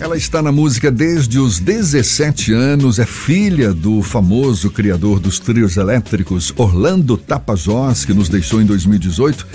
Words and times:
Ela 0.00 0.16
está 0.16 0.40
na 0.40 0.50
música 0.50 0.90
desde 0.90 1.38
os 1.38 1.60
17 1.60 2.54
anos, 2.54 2.98
é 2.98 3.04
filha 3.04 3.74
do 3.74 4.00
famoso 4.00 4.70
criador 4.70 5.20
dos 5.20 5.38
trios 5.38 5.76
elétricos 5.76 6.54
Orlando 6.56 7.18
Tapajós, 7.18 8.06
que 8.06 8.14
nos 8.14 8.30
deixou 8.30 8.62
em 8.62 8.64
2018. 8.64 9.46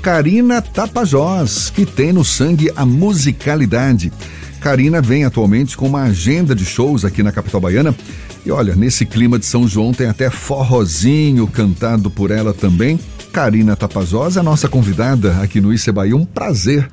Karina 0.00 0.62
Tapajós, 0.62 1.68
que 1.68 1.84
tem 1.84 2.14
no 2.14 2.24
sangue 2.24 2.72
a 2.74 2.86
musicalidade. 2.86 4.10
Karina 4.58 5.02
vem 5.02 5.26
atualmente 5.26 5.76
com 5.76 5.86
uma 5.86 6.04
agenda 6.04 6.54
de 6.54 6.64
shows 6.64 7.04
aqui 7.04 7.22
na 7.22 7.30
capital 7.30 7.60
baiana. 7.60 7.94
E 8.46 8.50
olha, 8.50 8.74
nesse 8.74 9.04
clima 9.04 9.38
de 9.38 9.44
São 9.44 9.68
João 9.68 9.92
tem 9.92 10.06
até 10.06 10.30
forrozinho 10.30 11.46
cantado 11.46 12.10
por 12.10 12.30
ela 12.30 12.54
também. 12.54 12.98
Karina 13.34 13.76
Tapajós 13.76 14.38
é 14.38 14.42
nossa 14.42 14.66
convidada 14.66 15.36
aqui 15.42 15.60
no 15.60 15.74
Ice 15.74 15.92
Bahia. 15.92 16.16
Um 16.16 16.24
prazer 16.24 16.88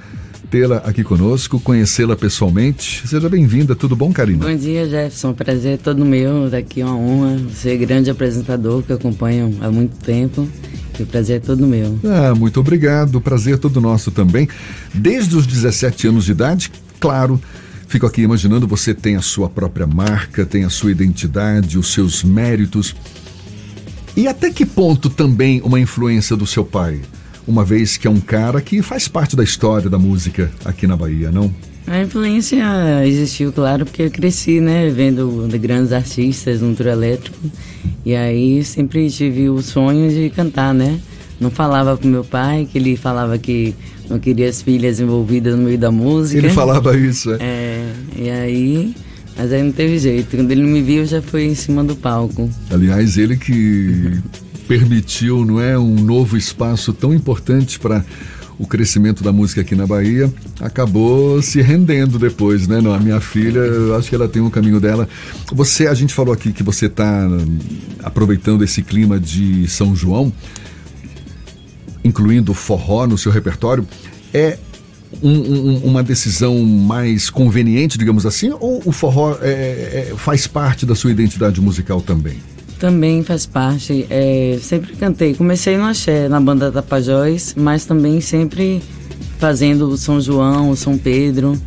tê-la 0.50 0.78
aqui 0.78 1.04
conosco, 1.04 1.60
conhecê-la 1.60 2.16
pessoalmente. 2.16 3.08
Seja 3.08 3.28
bem-vinda, 3.30 3.76
tudo 3.76 3.96
bom, 3.96 4.12
Karina? 4.12 4.46
Bom 4.46 4.56
dia, 4.56 4.88
Jefferson. 4.88 5.34
Prazer 5.34 5.74
é 5.74 5.78
todo 5.78 6.06
meu. 6.06 6.50
Daqui 6.50 6.82
é 6.82 6.86
uma 6.86 6.96
honra 6.96 7.40
ser 7.54 7.78
grande 7.78 8.10
apresentador 8.10 8.82
que 8.84 8.92
eu 8.92 8.96
acompanho 8.96 9.58
há 9.62 9.70
muito 9.70 9.98
tempo. 9.98 10.48
E 10.98 11.04
o 11.04 11.06
prazer 11.06 11.38
é 11.38 11.40
todo 11.40 11.68
meu. 11.68 12.00
Ah, 12.06 12.34
muito 12.34 12.60
obrigado. 12.60 13.16
O 13.16 13.22
prazer 13.22 13.56
é 13.56 13.58
todo 13.58 13.82
nosso 13.82 14.10
também. 14.10 14.48
Desde 14.94 15.36
os 15.36 15.46
17 15.46 16.08
anos 16.08 16.26
de 16.26 16.32
idade, 16.32 16.72
claro. 17.00 17.40
Fico 17.88 18.06
aqui 18.06 18.22
imaginando, 18.22 18.68
você 18.68 18.94
tem 18.94 19.16
a 19.16 19.22
sua 19.22 19.50
própria 19.50 19.88
marca, 19.88 20.46
tem 20.46 20.66
a 20.66 20.70
sua 20.70 20.92
identidade, 20.92 21.80
os 21.80 21.94
seus 21.94 22.22
méritos. 22.22 22.94
E 24.16 24.28
até 24.28 24.50
que 24.50 24.66
ponto 24.66 25.10
também 25.10 25.62
uma 25.62 25.80
influência 25.80 26.36
do 26.36 26.46
seu 26.46 26.66
pai? 26.66 27.02
Uma 27.48 27.64
vez 27.64 27.98
que 27.98 28.08
é 28.08 28.10
um 28.10 28.20
cara 28.20 28.62
que 28.62 28.82
faz 28.82 29.08
parte 29.08 29.36
da 29.36 29.44
história 29.44 29.90
da 29.90 29.98
música 29.98 30.52
aqui 30.66 30.86
na 30.86 30.96
Bahia, 30.96 31.32
não? 31.32 31.54
A 31.88 32.02
influência 32.02 32.62
existiu, 33.06 33.54
claro, 33.54 33.86
porque 33.86 34.04
eu 34.04 34.12
cresci, 34.12 34.60
né, 34.60 34.90
vendo 34.90 35.48
grandes 35.60 35.94
artistas 35.94 36.60
no 36.60 36.76
trio 36.76 36.92
elétrico. 36.92 37.38
E 38.06 38.14
aí 38.14 38.62
sempre 38.64 39.10
tive 39.10 39.50
o 39.50 39.62
sonho 39.62 40.10
de 40.10 40.30
cantar, 40.30 40.74
né? 40.74 41.00
Não 41.40 41.50
falava 41.50 41.96
pro 41.96 42.08
meu 42.08 42.26
pai, 42.26 42.68
que 42.70 42.78
ele 42.78 42.98
falava 42.98 43.38
que 43.38 43.74
não 44.10 44.20
queria 44.20 44.50
as 44.50 44.62
filhas 44.62 45.00
envolvidas 45.00 45.56
no 45.56 45.64
meio 45.64 45.78
da 45.78 45.90
música. 45.90 46.38
Ele 46.38 46.50
falava 46.50 46.98
isso, 46.98 47.32
é? 47.34 47.38
É, 47.40 47.94
e 48.18 48.30
aí 48.30 48.96
mas 49.38 49.54
aí 49.54 49.62
não 49.62 49.72
teve 49.72 50.00
jeito. 50.00 50.36
Quando 50.36 50.52
ele 50.52 50.64
me 50.64 50.82
viu, 50.82 51.06
já 51.06 51.22
foi 51.22 51.44
em 51.46 51.54
cima 51.54 51.84
do 51.84 51.96
palco. 51.96 52.50
Aliás, 52.72 53.18
ele 53.18 53.38
que 53.38 54.20
permitiu, 54.68 55.46
não 55.46 55.60
é, 55.60 55.78
um 55.78 55.96
novo 55.96 56.36
espaço 56.38 56.92
tão 56.94 57.14
importante 57.14 57.80
para 57.80 58.04
o 58.60 58.66
crescimento 58.66 59.24
da 59.24 59.32
música 59.32 59.62
aqui 59.62 59.76
na 59.76 59.86
Bahia, 59.86 60.34
acabou 60.60 61.42
se 61.42 61.62
rendendo 61.62 62.18
depois, 62.18 62.68
né? 62.68 62.82
Não, 62.82 62.92
a 62.92 63.00
minha 63.00 63.22
filha, 63.22 63.60
eu 63.60 63.96
acho 63.96 64.10
que 64.10 64.16
ela 64.16 64.28
tem 64.28 64.42
um 64.42 64.50
caminho 64.50 64.80
dela. 64.80 65.08
Você, 65.54 65.88
a 65.88 65.94
gente 65.94 66.14
falou 66.14 66.34
aqui 66.34 66.52
que 66.52 66.64
você 66.64 66.88
está 66.88 67.28
aproveitando 68.04 68.64
esse 68.64 68.82
clima 68.82 69.20
de 69.20 69.68
São 69.68 69.96
João, 69.96 70.34
incluindo 72.04 72.54
forró 72.54 73.06
no 73.06 73.18
seu 73.18 73.32
repertório. 73.32 73.88
É 74.34 74.58
um, 75.22 75.30
um, 75.30 75.78
uma 75.86 76.04
decisão 76.04 76.60
mais 76.64 77.30
conveniente, 77.30 77.98
digamos 77.98 78.26
assim, 78.26 78.52
ou 78.60 78.82
o 78.84 78.92
forró 78.92 79.38
é, 79.42 80.10
é, 80.12 80.14
faz 80.18 80.48
parte 80.48 80.86
da 80.86 80.96
sua 80.96 81.12
identidade 81.12 81.62
musical 81.62 82.02
também? 82.02 82.38
Também 82.80 83.24
faz 83.24 83.46
parte. 83.46 84.06
É, 84.10 84.60
sempre 84.62 84.96
cantei. 84.96 85.34
Comecei 85.34 85.78
no 85.78 85.86
axé, 85.86 86.28
na 86.28 86.40
banda 86.40 86.72
Tapajós, 86.72 87.56
mas 87.58 87.86
também 87.86 88.22
sempre 88.22 88.82
fazendo 89.40 89.88
o 89.88 89.98
São 89.98 90.22
João, 90.22 90.70
o 90.70 90.76
São 90.76 90.98
Pedro. 90.98 91.60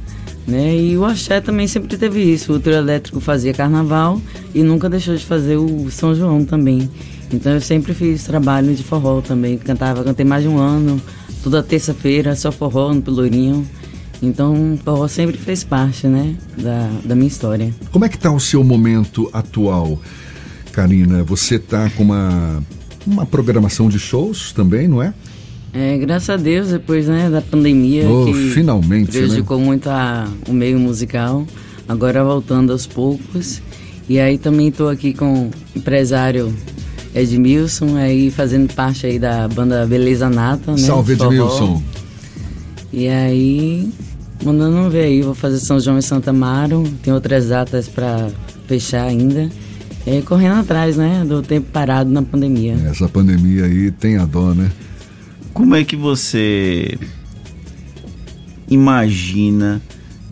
Né? 0.46 0.76
E 0.76 0.96
o 0.96 1.04
axé 1.04 1.40
também 1.40 1.66
sempre 1.66 1.96
teve 1.96 2.20
isso. 2.20 2.52
O 2.52 2.60
trio 2.60 2.76
elétrico 2.76 3.20
fazia 3.20 3.52
carnaval 3.52 4.20
e 4.54 4.62
nunca 4.62 4.88
deixou 4.88 5.14
de 5.14 5.24
fazer 5.24 5.56
o 5.56 5.90
São 5.90 6.14
João 6.14 6.44
também. 6.44 6.90
Então 7.32 7.52
eu 7.52 7.60
sempre 7.60 7.94
fiz 7.94 8.24
trabalho 8.24 8.74
de 8.74 8.82
forró 8.82 9.20
também. 9.20 9.58
Cantava, 9.58 10.02
cantei 10.02 10.24
mais 10.24 10.42
de 10.42 10.48
um 10.48 10.58
ano, 10.58 11.00
toda 11.42 11.62
terça-feira, 11.62 12.34
só 12.34 12.50
forró 12.50 12.92
no 12.92 13.02
Pelourinho. 13.02 13.66
Então, 14.22 14.78
forró 14.84 15.08
sempre 15.08 15.38
fez 15.38 15.64
parte, 15.64 16.06
né, 16.06 16.36
da, 16.58 16.90
da 17.04 17.14
minha 17.14 17.28
história. 17.28 17.74
Como 17.90 18.04
é 18.04 18.08
que 18.08 18.16
está 18.16 18.30
o 18.30 18.38
seu 18.38 18.62
momento 18.62 19.30
atual? 19.32 19.98
Karina, 20.72 21.22
você 21.22 21.58
tá 21.58 21.90
com 21.96 22.02
uma, 22.02 22.62
uma 23.06 23.26
programação 23.26 23.88
de 23.88 23.98
shows 23.98 24.52
também, 24.52 24.88
não 24.88 25.02
é? 25.02 25.12
É, 25.72 25.96
graças 25.98 26.30
a 26.30 26.36
Deus, 26.36 26.68
depois 26.68 27.06
né, 27.06 27.30
da 27.30 27.40
pandemia, 27.40 28.08
oh, 28.08 28.26
que 28.26 28.50
finalmente, 28.50 29.12
prejudicou 29.12 29.58
né? 29.58 29.64
muito 29.64 29.88
a, 29.88 30.28
o 30.48 30.52
meio 30.52 30.78
musical, 30.78 31.46
agora 31.88 32.24
voltando 32.24 32.72
aos 32.72 32.86
poucos. 32.86 33.62
E 34.08 34.18
aí 34.18 34.36
também 34.38 34.68
estou 34.68 34.88
aqui 34.88 35.14
com 35.14 35.44
o 35.44 35.50
empresário 35.76 36.52
Edmilson, 37.14 37.96
aí 37.96 38.30
fazendo 38.30 38.72
parte 38.74 39.06
aí 39.06 39.18
da 39.18 39.46
banda 39.46 39.86
Beleza 39.86 40.28
Nata, 40.28 40.72
né? 40.72 40.78
Salve 40.78 41.12
Edmilson! 41.12 41.80
E 42.92 43.08
aí, 43.08 43.88
mandando 44.44 44.90
ver 44.90 45.04
aí, 45.04 45.22
vou 45.22 45.34
fazer 45.34 45.60
São 45.60 45.78
João 45.78 45.98
e 45.98 46.02
Santa 46.02 46.30
Amaro, 46.30 46.82
tem 47.04 47.12
outras 47.12 47.48
datas 47.48 47.86
para 47.86 48.28
fechar 48.66 49.04
ainda. 49.04 49.48
É, 50.06 50.22
correndo 50.22 50.60
atrás, 50.60 50.96
né, 50.96 51.24
do 51.26 51.42
tempo 51.42 51.68
parado 51.70 52.10
na 52.10 52.22
pandemia. 52.22 52.74
Essa 52.90 53.08
pandemia 53.08 53.64
aí 53.64 53.90
tem 53.90 54.16
a 54.16 54.24
dó, 54.24 54.54
né? 54.54 54.70
Como 55.52 55.74
é 55.74 55.84
que 55.84 55.96
você 55.96 56.98
imagina 58.68 59.82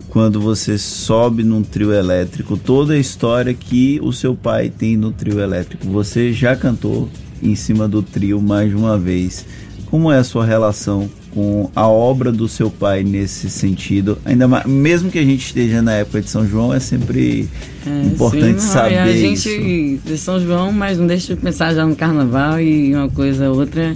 quando 0.09 0.41
você 0.41 0.77
sobe 0.77 1.43
num 1.43 1.61
trio 1.61 1.93
elétrico 1.93 2.57
toda 2.57 2.93
a 2.93 2.97
história 2.97 3.53
que 3.53 3.99
o 4.01 4.11
seu 4.11 4.33
pai 4.35 4.69
tem 4.69 4.97
no 4.97 5.11
trio 5.11 5.39
elétrico? 5.39 5.87
Você 5.87 6.33
já 6.33 6.55
cantou 6.55 7.07
em 7.43 7.55
cima 7.55 7.87
do 7.87 8.01
trio 8.01 8.41
mais 8.41 8.69
de 8.69 8.75
uma 8.75 8.97
vez. 8.97 9.45
Como 9.85 10.11
é 10.11 10.17
a 10.17 10.23
sua 10.23 10.45
relação 10.45 11.09
com 11.33 11.69
a 11.75 11.87
obra 11.87 12.31
do 12.31 12.47
seu 12.47 12.69
pai 12.69 13.03
nesse 13.03 13.49
sentido? 13.49 14.17
Ainda 14.25 14.47
mais, 14.47 14.65
mesmo 14.65 15.11
que 15.11 15.19
a 15.19 15.23
gente 15.23 15.45
esteja 15.45 15.81
na 15.81 15.93
época 15.93 16.21
de 16.21 16.29
São 16.29 16.47
João, 16.47 16.73
é 16.73 16.79
sempre 16.79 17.47
é, 17.85 18.07
importante 18.07 18.61
sim, 18.61 18.67
saber. 18.67 18.97
A 18.97 19.11
gente 19.11 19.49
isso. 19.49 20.01
de 20.05 20.17
São 20.17 20.39
João, 20.39 20.71
mas 20.71 20.97
não 20.97 21.07
deixa 21.07 21.35
de 21.35 21.41
pensar 21.41 21.73
já 21.73 21.85
no 21.85 21.95
carnaval 21.95 22.59
e 22.59 22.93
uma 22.93 23.09
coisa 23.09 23.49
outra. 23.49 23.95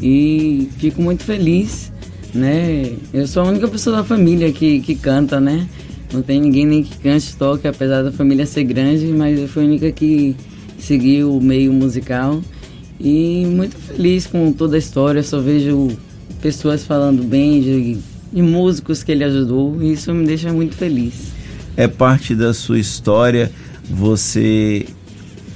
E 0.00 0.68
fico 0.78 1.00
muito 1.00 1.22
feliz, 1.22 1.92
né? 2.34 2.92
Eu 3.12 3.26
sou 3.26 3.42
a 3.42 3.46
única 3.46 3.68
pessoa 3.68 3.98
da 3.98 4.04
família 4.04 4.50
que, 4.52 4.80
que 4.80 4.94
canta, 4.94 5.40
né? 5.40 5.66
Não 6.12 6.22
tem 6.22 6.40
ninguém 6.40 6.66
nem 6.66 6.82
que 6.82 6.96
cante, 6.98 7.34
toque, 7.36 7.66
apesar 7.66 8.02
da 8.02 8.12
família 8.12 8.44
ser 8.44 8.64
grande, 8.64 9.06
mas 9.06 9.38
eu 9.38 9.48
fui 9.48 9.62
a 9.62 9.66
única 9.66 9.90
que 9.92 10.36
seguiu 10.78 11.36
o 11.36 11.40
meio 11.40 11.72
musical. 11.72 12.42
E 13.00 13.44
muito 13.46 13.76
feliz 13.76 14.26
com 14.26 14.52
toda 14.52 14.76
a 14.76 14.78
história, 14.78 15.22
só 15.22 15.40
vejo 15.40 15.88
pessoas 16.40 16.84
falando 16.84 17.22
bem 17.22 17.60
de, 17.60 17.98
de 18.32 18.42
músicos 18.42 19.02
que 19.02 19.12
ele 19.12 19.24
ajudou, 19.24 19.82
e 19.82 19.92
isso 19.92 20.12
me 20.14 20.26
deixa 20.26 20.52
muito 20.52 20.74
feliz. 20.74 21.32
É 21.76 21.88
parte 21.88 22.34
da 22.34 22.52
sua 22.52 22.78
história 22.78 23.50
você 23.88 24.86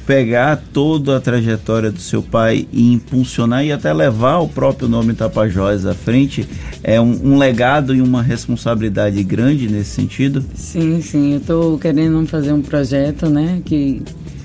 pegar 0.06 0.62
toda 0.72 1.16
a 1.16 1.20
trajetória 1.20 1.90
do 1.90 2.00
seu 2.00 2.22
pai 2.22 2.68
e 2.72 2.92
impulsionar 2.92 3.64
e 3.64 3.72
até 3.72 3.92
levar 3.92 4.38
o 4.38 4.48
próprio 4.48 4.88
nome 4.88 5.14
Tapajós 5.14 5.84
à 5.84 5.94
frente, 5.94 6.48
é 6.82 7.00
um, 7.00 7.32
um, 7.32 7.36
legado 7.36 7.94
e 7.94 8.00
uma 8.00 8.22
responsabilidade 8.22 9.20
grande 9.24 9.68
nesse 9.68 9.90
sentido? 9.90 10.44
Sim, 10.54 11.02
sim. 11.02 11.32
Eu 11.32 11.38
estou 11.38 11.78
querendo 11.78 12.24
fazer 12.26 12.52
um 12.52 12.62
projeto, 12.62 13.28
né, 13.28 13.60
que 13.64 14.00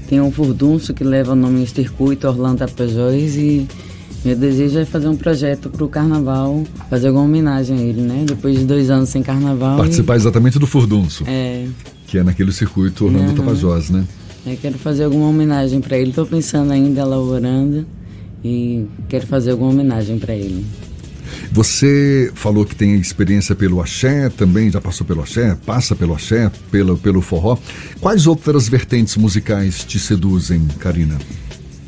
tem 0.09 0.19
um 0.19 0.31
furdunço 0.31 0.93
que 0.93 1.03
leva 1.03 1.33
o 1.33 1.35
nome 1.35 1.65
Circuito 1.67 2.27
Orlando 2.27 2.57
Tapajós 2.57 3.35
e 3.35 3.67
meu 4.23 4.35
desejo 4.35 4.79
é 4.79 4.85
fazer 4.85 5.07
um 5.07 5.15
projeto 5.15 5.69
para 5.69 5.83
o 5.83 5.87
carnaval, 5.87 6.63
fazer 6.89 7.07
alguma 7.07 7.25
homenagem 7.25 7.77
a 7.77 7.81
ele, 7.81 8.01
né? 8.01 8.23
Depois 8.27 8.57
de 8.57 8.65
dois 8.65 8.89
anos 8.89 9.09
sem 9.09 9.23
carnaval. 9.23 9.77
Participar 9.77 10.13
e... 10.13 10.17
exatamente 10.17 10.59
do 10.59 10.67
Furdunço. 10.67 11.23
É. 11.27 11.67
Que 12.05 12.19
é 12.19 12.23
naquele 12.23 12.51
circuito 12.51 13.05
Orlando 13.05 13.29
uhum. 13.29 13.35
Tapajós, 13.35 13.89
né? 13.89 14.05
Eu 14.45 14.57
quero 14.57 14.77
fazer 14.77 15.05
alguma 15.05 15.27
homenagem 15.27 15.81
para 15.81 15.97
ele. 15.97 16.09
Estou 16.09 16.25
pensando 16.25 16.71
ainda, 16.71 17.01
elaborando, 17.01 17.85
e 18.43 18.85
quero 19.07 19.25
fazer 19.25 19.51
alguma 19.51 19.71
homenagem 19.71 20.19
para 20.19 20.35
ele. 20.35 20.65
Você 21.51 22.31
falou 22.33 22.65
que 22.65 22.75
tem 22.75 22.95
experiência 22.95 23.55
pelo 23.55 23.81
axé, 23.81 24.29
também 24.29 24.69
já 24.69 24.79
passou 24.79 25.05
pelo 25.05 25.21
axé, 25.21 25.57
passa 25.65 25.95
pelo 25.95 26.13
axé, 26.13 26.51
pelo, 26.69 26.97
pelo 26.97 27.21
forró. 27.21 27.57
Quais 27.99 28.27
outras 28.27 28.67
vertentes 28.67 29.17
musicais 29.17 29.83
te 29.83 29.99
seduzem, 29.99 30.65
Karina? 30.79 31.17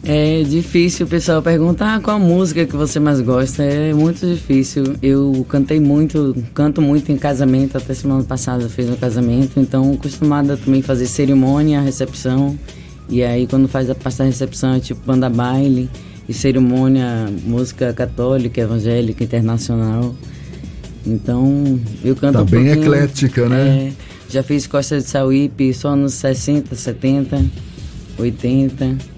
É 0.06 0.44
difícil 0.44 1.06
o 1.06 1.10
pessoal 1.10 1.42
perguntar 1.42 1.96
ah, 1.96 2.00
qual 2.02 2.20
música 2.20 2.66
que 2.66 2.76
você 2.76 3.00
mais 3.00 3.22
gosta. 3.22 3.64
É 3.64 3.94
muito 3.94 4.28
difícil. 4.28 4.98
Eu 5.02 5.46
cantei 5.48 5.80
muito, 5.80 6.36
canto 6.54 6.82
muito 6.82 7.10
em 7.10 7.18
casamento, 7.18 7.78
até 7.78 7.94
semana 7.94 8.22
passada 8.24 8.68
fiz 8.68 8.90
um 8.90 8.98
casamento, 8.98 9.60
então 9.62 9.94
acostumada 9.94 10.58
também 10.58 10.82
a 10.82 10.84
fazer 10.84 11.06
cerimônia, 11.06 11.80
recepção. 11.80 12.60
E 13.08 13.24
aí 13.24 13.48
quando 13.48 13.68
faz 13.70 13.90
a 13.90 13.96
parte 13.96 14.18
da 14.18 14.26
recepção 14.26 14.74
é 14.74 14.80
tipo 14.82 15.00
banda 15.06 15.30
baile 15.30 15.90
e 16.28 16.34
cerimônia, 16.34 17.30
música 17.46 17.94
católica, 17.94 18.60
evangélica, 18.60 19.24
internacional. 19.24 20.14
Então 21.08 21.80
eu 22.04 22.14
canto 22.14 22.34
tá 22.34 22.42
um 22.42 22.46
bem 22.46 22.68
eclética, 22.68 23.48
né? 23.48 23.88
É, 23.88 23.94
Já 24.30 24.44
fiz 24.44 24.68
Costa 24.68 24.98
de 24.98 25.08
Sauípe 25.08 25.74
só 25.74 25.96
nos 25.96 26.14
60, 26.16 26.76
70, 26.76 27.46
80. 28.20 29.13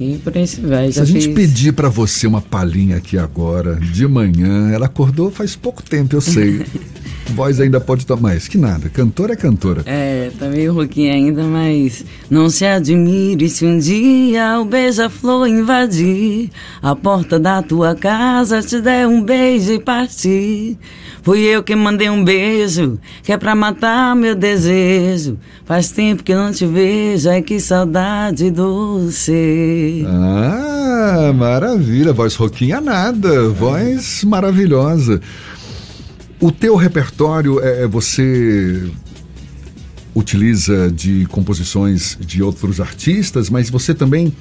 E 0.00 0.18
por 0.18 0.36
aí 0.36 0.46
se 0.46 0.60
vai. 0.60 0.92
Se 0.92 1.00
a 1.00 1.04
gente 1.04 1.28
pedir 1.30 1.72
para 1.72 1.88
você 1.88 2.26
uma 2.26 2.40
palhinha 2.40 2.96
aqui 2.96 3.18
agora, 3.18 3.76
de 3.76 4.06
manhã, 4.06 4.70
ela 4.70 4.86
acordou 4.86 5.30
faz 5.30 5.56
pouco 5.56 5.82
tempo, 5.82 6.16
eu 6.16 6.20
sei. 6.20 6.64
Voz 7.30 7.60
ainda 7.60 7.80
pode 7.80 8.06
tomar 8.06 8.24
mais, 8.24 8.48
que 8.48 8.56
nada. 8.56 8.88
Cantora 8.88 9.34
é 9.34 9.36
cantora. 9.36 9.82
É, 9.84 10.30
tá 10.38 10.46
meio 10.46 10.72
rouquinha 10.72 11.12
ainda, 11.12 11.42
mas 11.42 12.04
não 12.30 12.48
se 12.48 12.64
admire 12.64 13.50
se 13.50 13.66
um 13.66 13.78
dia 13.78 14.58
o 14.58 14.64
beija-flor 14.64 15.46
invadir 15.46 16.50
a 16.82 16.96
porta 16.96 17.38
da 17.38 17.60
tua 17.60 17.94
casa, 17.94 18.62
te 18.62 18.80
der 18.80 19.06
um 19.06 19.22
beijo 19.22 19.72
e 19.72 19.78
partir. 19.78 20.78
Fui 21.22 21.40
eu 21.40 21.62
que 21.62 21.74
mandei 21.74 22.08
um 22.08 22.24
beijo, 22.24 22.98
que 23.22 23.32
é 23.32 23.36
pra 23.36 23.54
matar 23.54 24.14
meu 24.16 24.34
desejo. 24.34 25.38
Faz 25.64 25.90
tempo 25.90 26.22
que 26.22 26.34
não 26.34 26.52
te 26.52 26.66
vejo, 26.66 27.28
ai 27.28 27.42
que 27.42 27.60
saudade 27.60 28.50
doce. 28.50 30.04
Ah, 30.06 31.32
maravilha. 31.34 32.12
Voz 32.12 32.34
rouquinha 32.36 32.80
nada, 32.80 33.48
voz 33.48 34.22
maravilhosa. 34.24 35.20
O 36.40 36.50
teu 36.50 36.76
repertório 36.76 37.60
é, 37.60 37.82
é 37.82 37.86
você 37.86 38.82
utiliza 40.14 40.90
de 40.90 41.26
composições 41.26 42.16
de 42.20 42.42
outros 42.42 42.80
artistas, 42.80 43.50
mas 43.50 43.68
você 43.68 43.92
também 43.92 44.32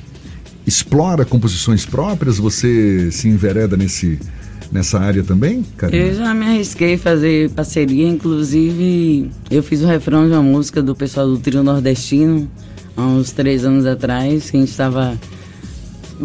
explora 0.66 1.25
composições 1.25 1.86
próprias? 1.86 2.38
Você 2.38 3.12
se 3.12 3.28
envereda 3.28 3.75
nesse 3.75 4.19
nessa 4.72 5.00
área 5.00 5.24
também, 5.24 5.63
Karina? 5.78 6.04
Eu 6.04 6.16
já 6.16 6.34
me 6.34 6.45
arrisquei 6.48 6.95
a 6.95 6.98
fazer 6.98 7.51
parceria, 7.51 8.07
inclusive 8.07 9.30
eu 9.51 9.62
fiz 9.62 9.81
o 9.81 9.86
refrão 9.86 10.28
de 10.28 10.34
uma 10.34 10.42
música 10.42 10.81
do 10.81 10.96
pessoal 10.96 11.28
do 11.28 11.38
Trio 11.38 11.62
Nordestino 11.62 12.50
há 12.98 13.04
uns 13.04 13.31
três 13.31 13.63
anos 13.63 13.86
atrás, 13.86 14.50
que 14.50 14.57
a 14.57 14.60
gente 14.60 14.72
estava 14.72 15.18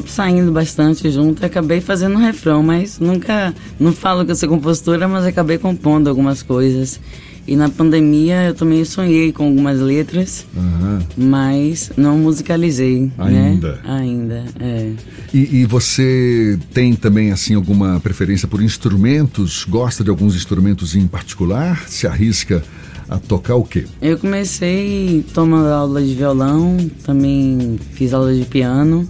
saindo 0.06 0.52
bastante 0.52 1.10
junto, 1.10 1.44
acabei 1.44 1.80
fazendo 1.80 2.16
um 2.16 2.18
refrão, 2.18 2.62
mas 2.62 2.98
nunca, 2.98 3.54
não 3.78 3.92
falo 3.92 4.24
que 4.24 4.30
eu 4.30 4.36
sou 4.36 4.48
compositora, 4.48 5.08
mas 5.08 5.24
acabei 5.24 5.58
compondo 5.58 6.08
algumas 6.08 6.42
coisas. 6.42 7.00
E 7.48 7.56
na 7.56 7.70
pandemia 7.70 8.48
eu 8.48 8.54
também 8.54 8.84
sonhei 8.84 9.32
com 9.32 9.46
algumas 9.46 9.80
letras, 9.80 10.46
uhum. 10.54 10.98
mas 11.16 11.90
não 11.96 12.18
musicalizei. 12.18 13.10
Ainda. 13.16 13.72
Né? 13.72 13.78
Ainda, 13.84 14.44
é. 14.60 14.92
E, 15.32 15.60
e, 15.60 15.64
você 15.64 16.58
tem 16.74 16.94
também 16.94 17.32
assim 17.32 17.54
alguma 17.54 17.98
preferência 18.00 18.46
por 18.46 18.62
instrumentos? 18.62 19.64
Gosta 19.66 20.04
de 20.04 20.10
alguns 20.10 20.36
instrumentos 20.36 20.94
em 20.94 21.06
particular? 21.06 21.88
Se 21.88 22.06
arrisca 22.06 22.62
a 23.08 23.18
tocar 23.18 23.54
o 23.54 23.64
quê? 23.64 23.86
Eu 24.02 24.18
comecei 24.18 25.24
tomando 25.32 25.68
aula 25.68 26.02
de 26.02 26.14
violão, 26.14 26.76
também 27.02 27.80
fiz 27.94 28.12
aula 28.12 28.34
de 28.34 28.44
piano 28.44 29.08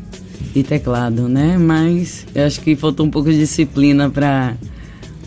e 0.54 0.62
teclado, 0.62 1.28
né? 1.28 1.56
Mas 1.58 2.26
eu 2.34 2.46
acho 2.46 2.60
que 2.60 2.74
faltou 2.76 3.06
um 3.06 3.10
pouco 3.10 3.30
de 3.30 3.38
disciplina 3.38 4.10
para 4.10 4.54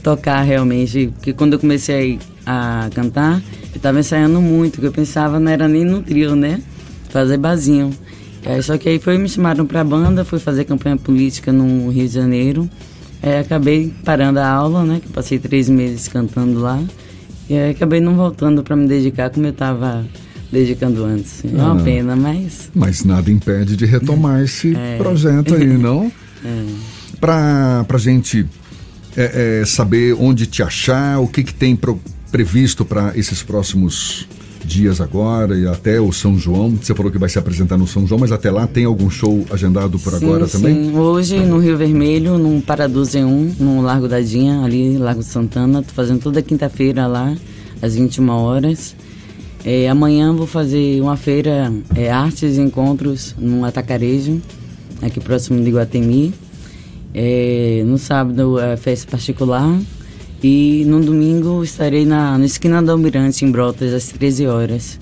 tocar 0.01 0.41
realmente, 0.41 1.11
porque 1.15 1.33
quando 1.33 1.53
eu 1.53 1.59
comecei 1.59 2.19
a 2.45 2.89
cantar, 2.93 3.41
eu 3.71 3.77
estava 3.77 3.99
ensaiando 3.99 4.41
muito, 4.41 4.81
que 4.81 4.87
eu 4.87 4.91
pensava 4.91 5.39
não 5.39 5.51
era 5.51 5.67
nem 5.67 5.85
no 5.85 6.01
trio, 6.01 6.35
né? 6.35 6.61
Fazer 7.09 7.37
basinho. 7.37 7.91
Aí, 8.45 8.61
só 8.63 8.77
que 8.77 8.89
aí 8.89 8.99
foi 8.99 9.17
me 9.17 9.29
chamaram 9.29 9.65
para 9.65 9.81
a 9.81 9.83
banda, 9.83 10.25
fui 10.25 10.39
fazer 10.39 10.65
campanha 10.65 10.97
política 10.97 11.51
no 11.51 11.89
Rio 11.91 12.07
de 12.07 12.13
Janeiro. 12.13 12.69
Aí 13.21 13.37
acabei 13.37 13.93
parando 14.03 14.39
a 14.39 14.47
aula, 14.47 14.83
né? 14.83 14.99
Que 14.99 15.09
passei 15.09 15.37
três 15.37 15.69
meses 15.69 16.07
cantando 16.07 16.59
lá. 16.59 16.81
E 17.47 17.55
aí 17.55 17.71
acabei 17.71 17.99
não 17.99 18.15
voltando 18.15 18.63
para 18.63 18.75
me 18.75 18.87
dedicar 18.87 19.29
como 19.29 19.45
eu 19.45 19.51
estava 19.51 20.03
dedicando 20.51 21.05
antes. 21.05 21.43
É 21.45 21.47
uma 21.47 21.79
ah, 21.79 21.83
pena, 21.83 22.15
mas. 22.15 22.69
Mas 22.73 23.03
nada 23.03 23.31
impede 23.31 23.75
de 23.75 23.85
retomar 23.85 24.41
esse 24.43 24.75
é. 24.75 24.97
projeto 24.97 25.55
aí, 25.55 25.77
não? 25.77 26.11
É. 26.43 26.65
Para 27.19 27.85
a 27.87 27.97
gente 27.99 28.47
é, 29.15 29.59
é, 29.61 29.65
saber 29.65 30.15
onde 30.19 30.47
te 30.47 30.63
achar, 30.63 31.19
o 31.19 31.27
que, 31.27 31.43
que 31.43 31.53
tem 31.53 31.75
pro, 31.75 32.01
previsto 32.31 32.83
para 32.83 33.15
esses 33.15 33.43
próximos 33.43 34.27
dias 34.65 35.01
agora 35.01 35.55
e 35.55 35.67
até 35.67 35.99
o 35.99 36.11
São 36.11 36.37
João. 36.37 36.71
Você 36.71 36.95
falou 36.95 37.11
que 37.11 37.17
vai 37.17 37.29
se 37.29 37.37
apresentar 37.37 37.77
no 37.77 37.85
São 37.85 38.07
João, 38.07 38.19
mas 38.19 38.31
até 38.31 38.49
lá 38.49 38.65
tem 38.65 38.85
algum 38.85 39.09
show 39.09 39.45
agendado 39.51 39.99
por 39.99 40.13
sim, 40.13 40.25
agora 40.25 40.47
sim. 40.47 40.53
também? 40.53 40.97
Hoje 40.97 41.39
no 41.39 41.59
Rio 41.59 41.77
Vermelho, 41.77 42.37
no 42.37 42.61
Paraduze 42.61 43.19
1, 43.19 43.55
no 43.59 43.81
Largo 43.81 44.07
da 44.07 44.19
Dinha, 44.19 44.63
ali, 44.63 44.97
Largo 44.97 45.23
Santana. 45.23 45.83
Tô 45.83 45.93
fazendo 45.93 46.21
toda 46.21 46.41
quinta-feira 46.41 47.05
lá, 47.05 47.35
às 47.81 47.95
21 47.95 48.29
horas. 48.29 48.95
É, 49.63 49.87
amanhã 49.87 50.33
vou 50.33 50.47
fazer 50.47 50.99
uma 51.01 51.15
feira 51.15 51.71
é, 51.95 52.11
Artes 52.11 52.57
e 52.57 52.61
Encontros 52.61 53.35
no 53.37 53.63
Atacarejo, 53.63 54.41
aqui 55.01 55.19
próximo 55.19 55.63
de 55.63 55.69
Guatemi. 55.69 56.33
É, 57.13 57.83
no 57.85 57.97
sábado 57.97 58.59
é 58.59 58.75
festa 58.75 59.11
particular 59.11 59.79
e 60.41 60.83
no 60.87 60.99
domingo 60.99 61.63
estarei 61.63 62.05
na, 62.05 62.37
na 62.37 62.45
esquina 62.45 62.81
do 62.81 62.91
Almirante, 62.91 63.45
em 63.45 63.51
Brotas, 63.51 63.93
às 63.93 64.07
13 64.07 64.47
horas. 64.47 64.99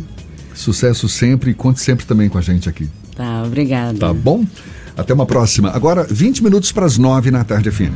Sucesso 0.54 1.08
sempre 1.08 1.52
e 1.52 1.54
conte 1.54 1.80
sempre 1.80 2.04
também 2.04 2.28
com 2.28 2.38
a 2.38 2.40
gente 2.40 2.68
aqui. 2.68 2.88
Tá, 3.14 3.44
obrigada. 3.44 3.96
Tá 3.96 4.12
bom? 4.12 4.44
Até 4.96 5.14
uma 5.14 5.26
próxima. 5.26 5.70
Agora, 5.70 6.04
20 6.08 6.42
minutos 6.42 6.72
para 6.72 6.86
as 6.86 6.98
9 6.98 7.30
na 7.30 7.44
tarde, 7.44 7.70
FM. 7.70 7.92